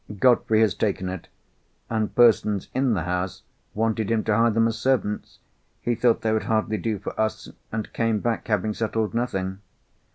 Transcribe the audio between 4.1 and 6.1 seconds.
to hire them as servants. He